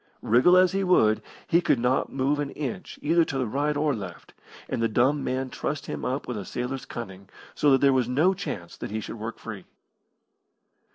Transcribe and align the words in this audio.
Wriggle 0.23 0.57
as 0.57 0.71
he 0.71 0.83
would 0.83 1.21
he 1.45 1.61
could 1.61 1.77
not 1.77 2.11
move 2.11 2.39
an 2.39 2.49
inch 2.49 2.97
either 3.03 3.23
to 3.23 3.37
the 3.37 3.45
right 3.45 3.77
or 3.77 3.93
left, 3.93 4.33
and 4.67 4.81
the 4.81 4.87
dumb 4.87 5.23
man 5.23 5.51
trussed 5.51 5.85
him 5.85 6.03
up 6.03 6.27
with 6.27 6.37
a 6.37 6.43
sailor's 6.43 6.85
cunning, 6.85 7.29
so 7.53 7.69
that 7.69 7.81
there 7.81 7.93
was 7.93 8.09
no 8.09 8.33
chance 8.33 8.75
that 8.77 8.89
he 8.89 8.99
should 8.99 9.19
work 9.19 9.37
free. 9.37 9.63